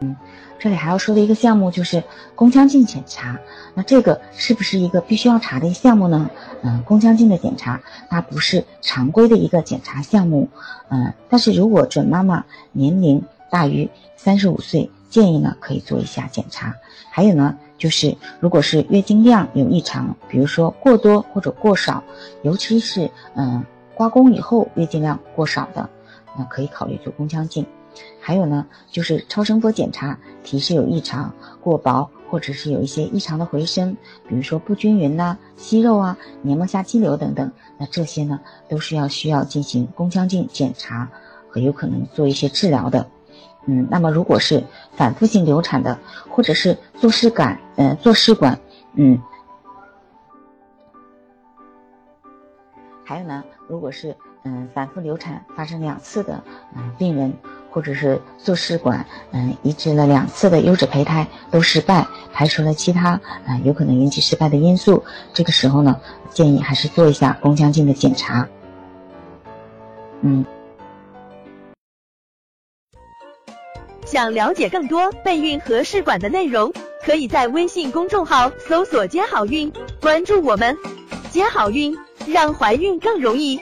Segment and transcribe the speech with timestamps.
[0.00, 0.16] 嗯，
[0.58, 2.02] 这里还要说的一个项目就是
[2.34, 3.38] 宫腔镜检查。
[3.74, 6.30] 那这个是不是一个必须要查的一项目呢？
[6.62, 10.48] 嗯，宫腔镜的检查它不是常规的一个检查项目。
[10.88, 16.74] 嗯，但是如果准妈妈年龄大于三十五岁，建议呢可以做一下检查。
[17.10, 22.02] 还有呢，就是如果是月经量有异常，比如说过多或者过少，
[22.42, 23.62] 尤其是嗯
[23.94, 25.88] 刮宫以后月经量过少的，
[26.38, 27.66] 那可以考虑做宫腔镜。
[28.20, 33.96] 还有呢，就是超声波检查提示有异常，过薄或者是有一些异常的回声，
[34.28, 41.08] 比如说不均匀呐、息肉啊、黏膜下肌瘤等等，那这些呢都是要需要进行宫腔镜检查
[41.48, 43.08] 和有可能做一些治疗的。
[43.66, 44.64] 嗯，那么如果是
[44.96, 45.98] 反复性流产的，
[46.30, 48.58] 或者是做试管，呃，做试管，
[48.94, 49.20] 嗯，
[53.10, 56.40] 还有呢，如果是嗯反复流产发生两次的
[56.76, 57.34] 嗯病人。
[57.72, 65.04] 或者是做试管，嗯，移植了两次的优质胚胎都失败，排除了其他嗯有可能引起失败的因素。
[65.32, 66.00] 这个时候呢，
[66.30, 68.48] 建议还是做一下宫腔镜的检查。
[70.22, 70.44] 嗯。
[74.04, 76.72] 想了解更多备孕和试管的内容，
[77.04, 79.72] 可以在微信公众号搜索“接好运”，
[80.02, 80.76] 关注我们，
[81.30, 81.96] 接好运，
[82.30, 83.60] 让怀孕更容易。